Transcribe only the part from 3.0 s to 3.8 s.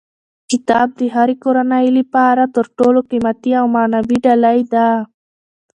قیمتي او